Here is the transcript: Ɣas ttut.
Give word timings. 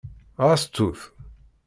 Ɣas 0.47 0.63
ttut. 0.65 0.99